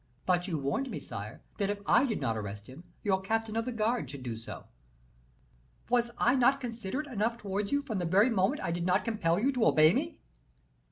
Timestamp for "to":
9.51-9.65